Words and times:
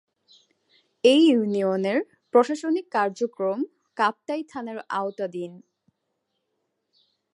এ 1.03 1.15
ইউনিয়নের 1.27 1.99
প্রশাসনিক 2.33 2.85
কার্যক্রম 2.91 3.59
কাপ্তাই 3.97 4.41
থানার 4.51 4.79
আওতাধীন। 4.91 5.51